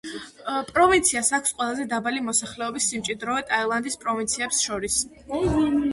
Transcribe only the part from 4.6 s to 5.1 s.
შორის.